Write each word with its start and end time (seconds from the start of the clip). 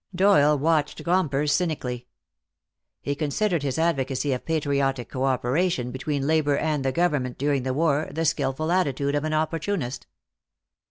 Doyle 0.15 0.57
watched 0.57 1.03
Gompers 1.03 1.51
cynically.. 1.51 2.07
He 3.03 3.13
considered 3.13 3.61
his 3.61 3.77
advocacy 3.77 4.33
of 4.33 4.45
patriotic 4.47 5.09
cooperation 5.11 5.91
between 5.91 6.25
labor 6.25 6.57
and 6.57 6.83
the 6.83 6.91
Government 6.91 7.37
during 7.37 7.61
the 7.61 7.73
war 7.75 8.09
the 8.11 8.25
skillful 8.25 8.71
attitude 8.71 9.13
of 9.13 9.25
an 9.25 9.33
opportunist. 9.35 10.07